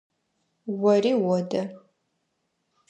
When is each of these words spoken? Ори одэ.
Ори 0.91 1.11
одэ. 1.35 1.61